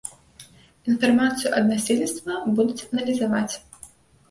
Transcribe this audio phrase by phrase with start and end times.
[0.93, 3.55] Інфармацыю ад насельніцтва будуць аналізаваць.